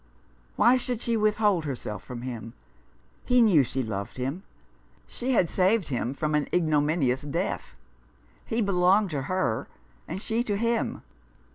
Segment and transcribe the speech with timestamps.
[0.55, 2.53] Why should she withhold herself from him?
[3.23, 4.41] He knew she loved him.
[5.05, 7.75] She had saved him from an ignominious death.
[8.43, 9.67] He be longed to her,
[10.07, 11.03] and she to him.